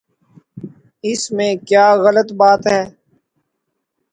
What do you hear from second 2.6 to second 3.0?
ہے؟